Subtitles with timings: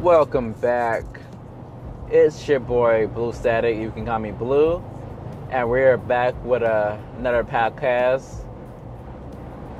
[0.00, 1.04] Welcome back.
[2.08, 3.76] It's your boy Blue Static.
[3.76, 4.82] You can call me Blue.
[5.50, 8.46] And we're back with a, another podcast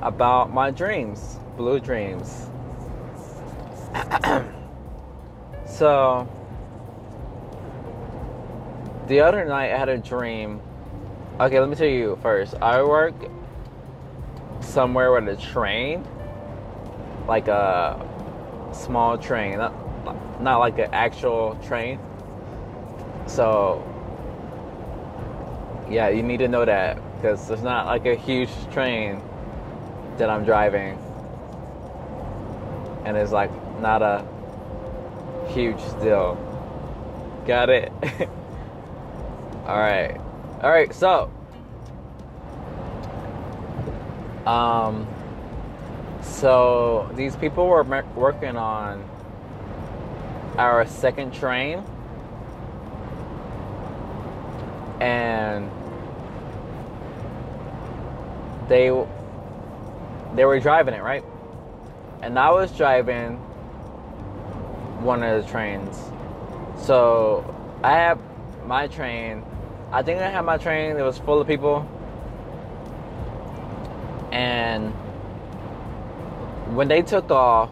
[0.03, 2.51] about my dreams, blue dreams.
[5.67, 6.29] so,
[9.09, 10.61] the other night I had a dream.
[11.41, 12.57] Okay, let me tell you first.
[12.61, 13.15] I work
[14.61, 16.07] somewhere with a train,
[17.27, 17.99] like a
[18.75, 19.59] small train,
[20.41, 21.99] not like an actual train.
[23.27, 23.85] So,
[25.89, 29.23] yeah, you need to know that because there's not like a huge train
[30.19, 30.99] that I'm driving,
[33.05, 34.25] and it's like not a
[35.49, 36.37] huge deal.
[37.47, 37.93] Got it?
[39.67, 40.19] All right.
[40.63, 41.31] All right, so
[44.47, 45.07] um
[46.23, 47.85] so these people were
[48.17, 49.05] working on
[50.57, 51.85] our second train
[55.01, 55.71] and
[58.69, 58.89] they
[60.35, 61.25] they were driving it, right?
[62.23, 63.37] And I was driving
[65.03, 65.99] one of the trains.
[66.79, 68.21] So I have
[68.67, 69.43] my train.
[69.91, 70.97] I think I had my train.
[70.97, 71.89] It was full of people.
[74.31, 74.93] And
[76.77, 77.71] when they took off,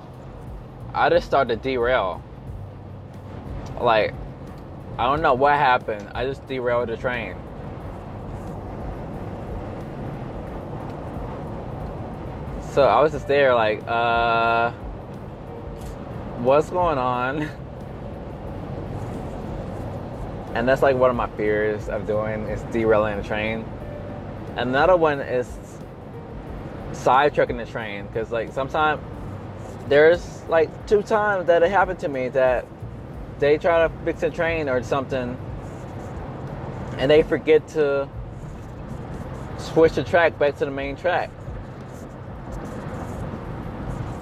[0.92, 2.22] I just started to derail.
[3.80, 4.14] Like,
[4.98, 6.10] I don't know what happened.
[6.14, 7.36] I just derailed the train.
[12.72, 14.72] So I was just there, like, uh,
[16.38, 17.50] what's going on?
[20.54, 23.64] And that's like one of my fears of doing is derailing a train.
[24.56, 25.46] Another one is
[26.90, 29.00] sidetracking the train because like sometimes
[29.88, 32.66] there's like two times that it happened to me that
[33.38, 35.36] they try to fix a train or something
[36.98, 38.08] and they forget to
[39.58, 41.30] switch the track back to the main track.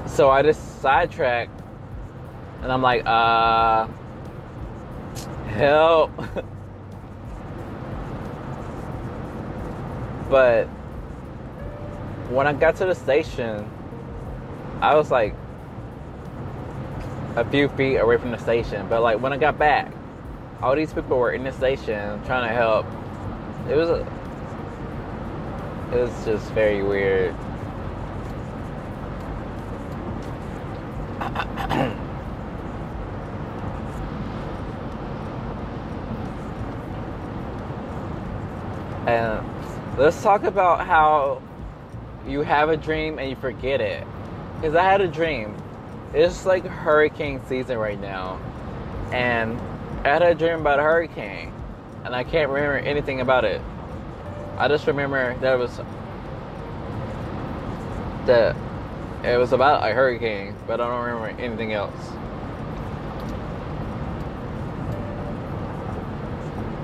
[0.07, 1.49] So I just sidetrack
[2.63, 3.87] and I'm like, uh,
[5.47, 6.11] help.
[10.29, 10.67] but
[12.29, 13.71] when I got to the station,
[14.81, 15.35] I was like
[17.37, 18.87] a few feet away from the station.
[18.89, 19.93] But like when I got back,
[20.63, 22.87] all these people were in the station trying to help.
[23.69, 24.01] It was a,
[25.93, 27.35] it was just very weird.
[39.07, 41.43] and let's talk about how
[42.27, 44.07] you have a dream and you forget it.
[44.57, 45.55] Because I had a dream.
[46.15, 48.41] It's like hurricane season right now.
[49.13, 49.61] And
[50.05, 51.53] I had a dream about a hurricane.
[52.05, 53.61] And I can't remember anything about it.
[54.59, 55.77] I just remember that it was
[58.27, 58.57] that
[59.25, 62.11] it was about a hurricane, but I don't remember anything else.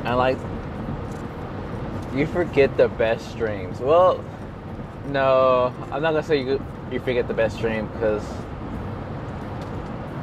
[0.04, 0.38] And like
[2.14, 3.80] you forget the best dreams.
[3.80, 4.22] Well,
[5.06, 8.24] no, I'm not gonna say you you forget the best dream because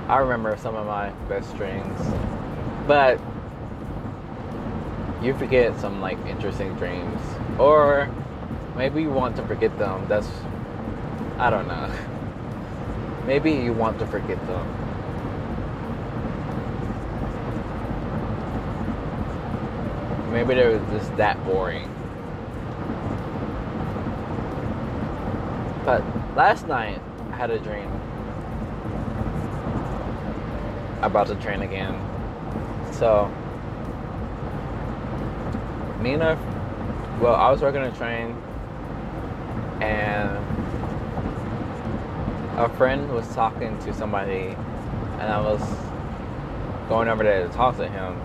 [0.10, 2.00] I remember some of my best dreams,
[2.88, 3.22] but
[5.22, 7.22] you forget some like interesting dreams,
[7.60, 8.10] or
[8.76, 10.08] maybe you want to forget them.
[10.10, 10.28] That's
[11.38, 11.94] I don't know.
[13.28, 14.66] Maybe you want to forget them.
[20.32, 21.88] Maybe they were just that boring.
[25.86, 26.04] But
[26.36, 27.00] last night
[27.32, 27.99] I had a dream
[31.02, 32.00] about to train again.
[32.92, 33.28] So
[36.02, 36.38] me and a,
[37.22, 38.36] well, I was working a train
[39.82, 40.38] and
[42.58, 44.56] a friend was talking to somebody
[45.20, 45.62] and I was
[46.90, 48.20] going over there to talk to him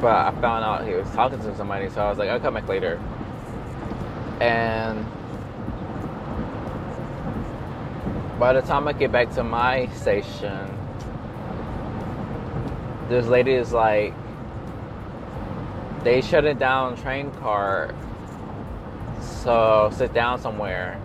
[0.00, 2.54] but I found out he was talking to somebody, so I was like, I'll come
[2.54, 3.00] back later.
[4.40, 5.04] And
[8.38, 10.68] by the time I get back to my station,
[13.08, 14.14] this lady is like,
[16.04, 17.94] they shut it down train car,
[19.20, 21.00] so sit down somewhere.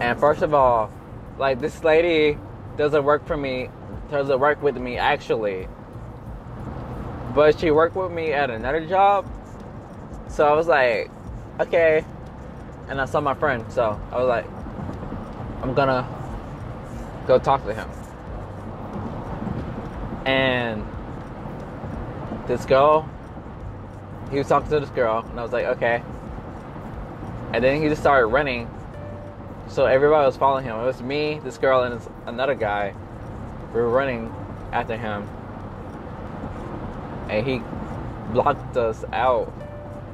[0.00, 0.90] And first of all,
[1.38, 2.38] like this lady
[2.76, 3.68] doesn't work for me,
[4.10, 5.68] doesn't work with me actually
[7.34, 9.26] but she worked with me at another job.
[10.28, 11.10] So I was like,
[11.60, 12.04] okay.
[12.88, 14.46] And I saw my friend, so I was like,
[15.62, 16.06] I'm gonna
[17.26, 17.88] go talk to him.
[20.26, 20.84] And
[22.46, 23.08] this girl,
[24.30, 26.02] he was talking to this girl, and I was like, okay.
[27.52, 28.68] And then he just started running.
[29.68, 30.76] So everybody was following him.
[30.76, 32.94] It was me, this girl, and this, another guy.
[33.72, 34.34] We were running
[34.72, 35.28] after him.
[37.30, 37.62] And he
[38.32, 39.52] blocked us out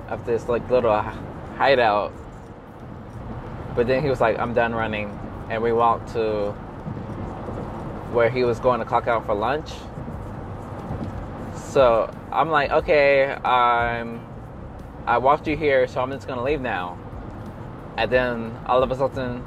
[0.09, 1.01] of this like little
[1.57, 2.13] hideout.
[3.75, 5.19] But then he was like, I'm done running.
[5.49, 6.53] And we walked to
[8.13, 9.71] where he was going to clock out for lunch.
[11.55, 14.21] So I'm like, okay, I'm
[15.07, 16.99] I walked you here, so I'm just gonna leave now.
[17.97, 19.43] And then all of a sudden,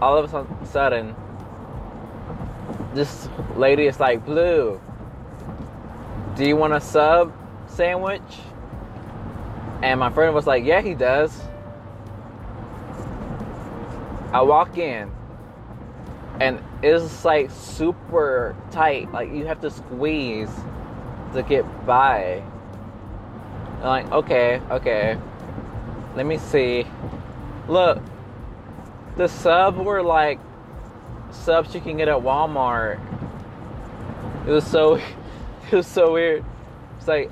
[0.00, 1.14] all of a sudden,
[2.94, 4.80] this lady is like, Blue,
[6.36, 7.32] do you want a sub
[7.66, 8.22] sandwich?
[9.82, 11.38] And my friend was like, Yeah, he does.
[14.34, 15.12] I walk in,
[16.40, 19.12] and it's like super tight.
[19.12, 20.50] Like you have to squeeze
[21.34, 22.42] to get by.
[23.80, 25.16] Like, okay, okay.
[26.16, 26.84] Let me see.
[27.68, 28.02] Look,
[29.16, 30.40] the sub were like
[31.30, 32.98] subs you can get at Walmart.
[34.48, 34.96] It was so,
[35.70, 36.44] it was so weird.
[36.98, 37.30] It's like,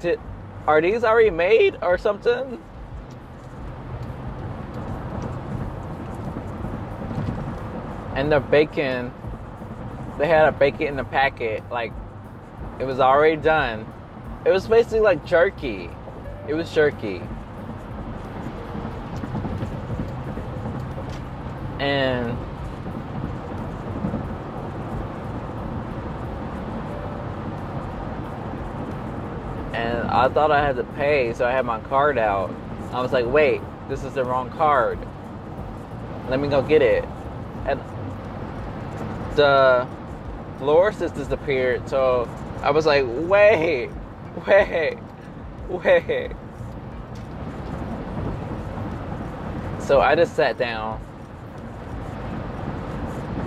[0.00, 0.20] did
[0.66, 2.62] are these already made or something?
[8.14, 9.12] And the bacon,
[10.18, 11.92] they had a bacon in the packet, like
[12.78, 13.86] it was already done.
[14.44, 15.88] It was basically like jerky.
[16.48, 17.22] It was jerky.
[21.78, 22.36] And
[29.74, 32.54] and I thought I had to pay, so I had my card out.
[32.92, 34.98] I was like, wait, this is the wrong card.
[36.28, 37.04] Let me go get it.
[39.34, 39.88] The
[40.58, 42.28] fluorescence disappeared, so
[42.62, 43.90] I was like, wait,
[44.46, 44.98] wait,
[45.68, 46.32] wait.
[49.80, 51.00] So I just sat down.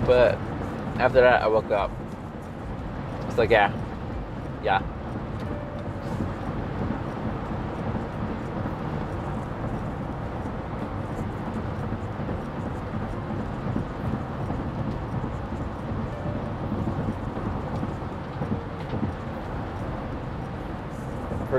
[0.04, 0.34] But
[0.98, 1.90] after that, I woke up.
[3.28, 3.72] It's like, yeah,
[4.62, 4.82] yeah.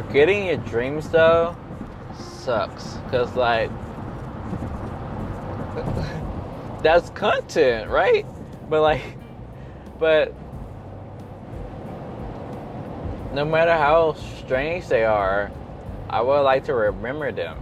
[0.02, 1.56] Forgetting your dreams though
[2.16, 2.98] sucks.
[2.98, 3.72] Because like
[6.84, 8.24] that's content right?
[8.70, 9.02] But like
[9.98, 10.36] but
[13.34, 15.52] no matter how strange they are
[16.10, 17.58] i would like to remember them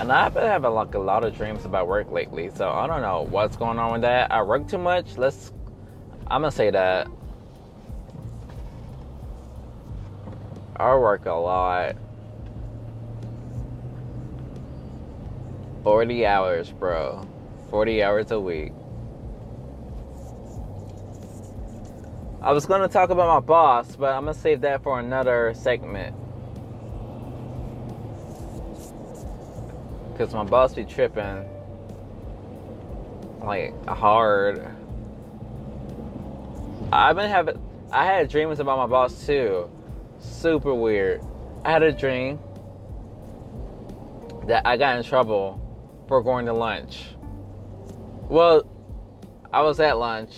[0.00, 3.02] And I've been having like a lot of dreams about work lately, so I don't
[3.02, 4.32] know what's going on with that.
[4.32, 5.18] I work too much.
[5.18, 5.52] Let's.
[6.26, 7.06] I'm gonna say that.
[10.76, 11.96] I work a lot.
[15.84, 17.28] 40 hours, bro.
[17.68, 18.72] 40 hours a week.
[22.40, 26.16] I was gonna talk about my boss, but I'm gonna save that for another segment.
[30.20, 31.48] Because my boss be tripping
[33.42, 34.62] like hard.
[36.92, 37.58] I've been having,
[37.90, 39.70] I had dreams about my boss too.
[40.18, 41.22] Super weird.
[41.64, 42.38] I had a dream
[44.46, 45.58] that I got in trouble
[46.06, 47.14] for going to lunch.
[48.28, 48.64] Well,
[49.50, 50.34] I was at lunch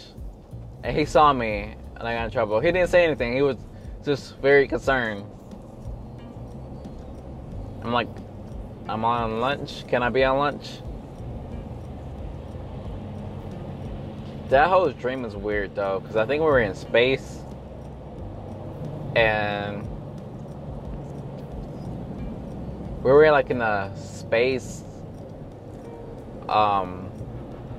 [0.85, 2.61] and he saw me and I got in trouble.
[2.61, 3.57] He didn't say anything, he was
[4.05, 5.27] just very concerned.
[7.83, 8.07] I'm like,
[8.89, 9.87] I'm on lunch.
[9.87, 10.81] Can I be on lunch?
[14.49, 17.41] That whole dream is weird though, because I think we were in space
[19.15, 19.87] and
[23.03, 24.83] we were like in a space
[26.49, 27.11] um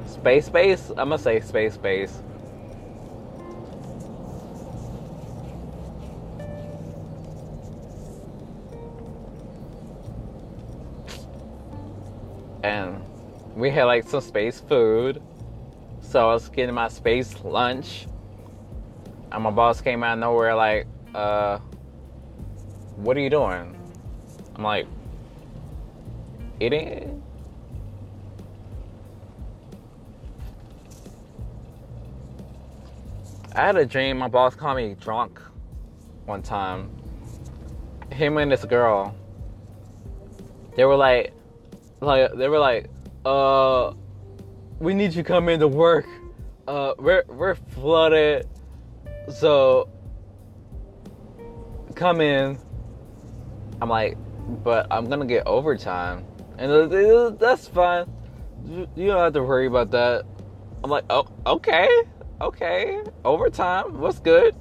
[0.06, 2.22] space space i'm gonna say space space
[13.64, 15.22] we had like some space food.
[16.02, 18.08] So I was getting my space lunch.
[19.32, 21.60] And my boss came out of nowhere like, uh,
[22.98, 23.74] what are you doing?
[24.54, 24.86] I'm like,
[26.60, 27.24] eating.
[33.56, 34.18] I had a dream.
[34.18, 35.40] My boss called me drunk
[36.26, 36.92] one time.
[38.12, 39.16] Him and this girl.
[40.76, 41.32] They were like,
[42.02, 42.90] like they were like,
[43.26, 43.94] uh,
[44.80, 46.06] we need you to come into work.
[46.68, 48.48] Uh, we're we're flooded,
[49.34, 49.90] so
[51.96, 52.58] come in.
[53.82, 54.18] I'm like,
[54.64, 56.26] but I'm gonna get overtime,
[56.58, 58.06] and that's fine.
[58.66, 60.26] You don't have to worry about that.
[60.84, 61.90] I'm like, oh, okay,
[62.42, 64.00] okay, overtime.
[64.00, 64.56] What's good?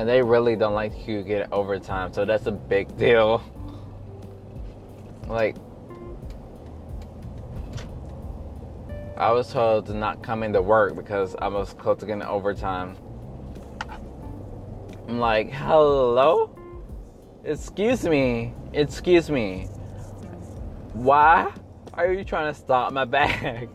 [0.00, 3.42] And they really don't like you get overtime, so that's a big deal.
[5.28, 5.56] Like,
[9.18, 12.96] I was told to not come into work because I was close to getting overtime.
[15.06, 16.56] I'm like, hello?
[17.44, 18.54] Excuse me.
[18.72, 19.64] Excuse me.
[20.94, 21.52] Why
[21.92, 23.68] are you trying to stop my bag?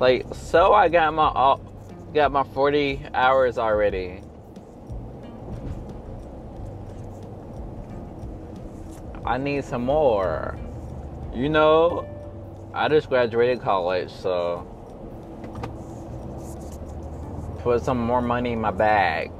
[0.00, 1.58] Like, so I got my uh,
[2.14, 4.22] got my 40 hours already.
[9.26, 10.58] I need some more.
[11.34, 12.08] You know,
[12.72, 14.66] I just graduated college, so
[17.58, 19.30] put some more money in my bag.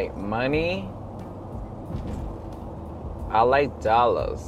[0.00, 0.88] Like money.
[3.30, 4.40] I like dollars.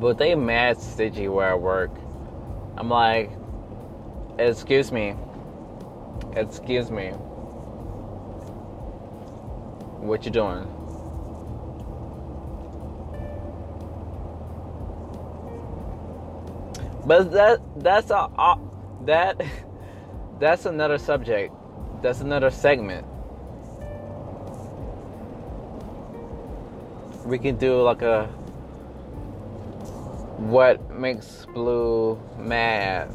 [0.00, 1.90] But they mad stingy where I work.
[2.76, 3.30] I'm like,
[4.38, 5.14] excuse me.
[6.34, 7.10] Excuse me.
[10.00, 10.64] What you doing?
[17.04, 18.28] But that that's a
[19.04, 19.40] that
[20.38, 21.54] that's another subject.
[22.02, 23.06] That's another segment.
[27.24, 28.26] We can do like a
[30.38, 33.08] what makes blue mad.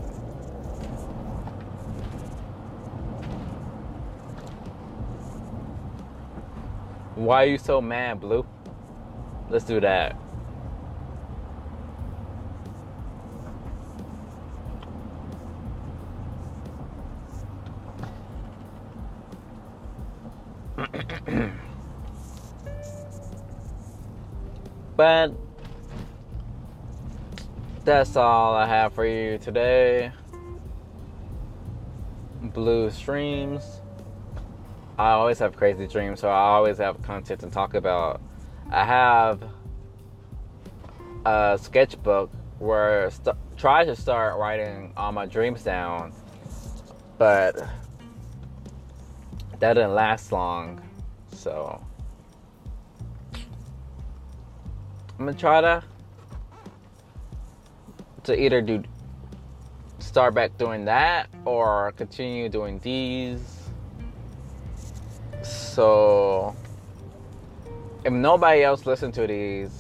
[7.16, 8.46] Why are you so mad, Blue?
[9.50, 10.23] Let's do that.
[24.96, 25.34] But
[27.84, 30.12] that's all I have for you today.
[32.42, 33.82] Blue dreams.
[34.98, 38.22] I always have crazy dreams, so I always have content to talk about.
[38.70, 39.44] I have
[41.26, 46.14] a sketchbook where I st- try to start writing all my dreams down,
[47.18, 47.56] but
[49.60, 50.82] that didn't last long.
[51.32, 51.84] So
[55.24, 55.82] I'm gonna try to
[58.24, 58.84] to either do
[60.00, 63.70] start back doing that or continue doing these.
[65.42, 66.54] So
[68.04, 69.72] if nobody else listen to these,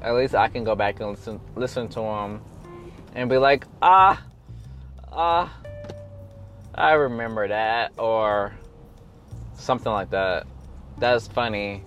[0.00, 2.40] at least I can go back and listen listen to them
[3.14, 4.24] and be like, ah,
[5.12, 5.54] ah,
[6.74, 8.54] I remember that or
[9.52, 10.46] something like that.
[10.96, 11.84] That's funny.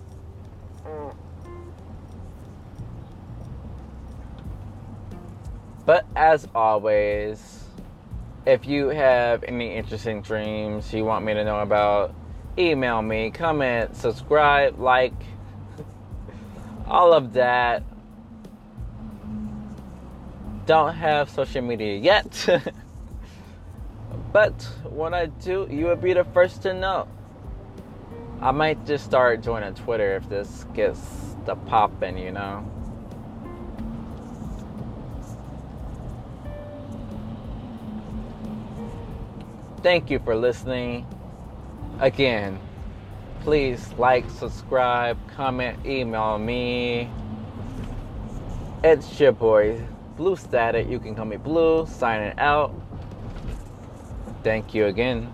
[5.84, 7.64] But as always,
[8.46, 12.14] if you have any interesting dreams you want me to know about,
[12.56, 15.14] email me, comment, subscribe, like,
[16.86, 17.82] all of that.
[20.66, 22.48] Don't have social media yet.
[24.32, 27.08] but when I do, you will be the first to know.
[28.40, 31.00] I might just start joining Twitter if this gets
[31.44, 32.64] the popping, you know.
[39.82, 41.04] Thank you for listening.
[41.98, 42.60] Again,
[43.40, 47.10] please like, subscribe, comment, email me.
[48.84, 49.80] It's your boy,
[50.16, 50.88] Blue Static.
[50.88, 52.72] You can call me Blue, signing out.
[54.44, 55.32] Thank you again.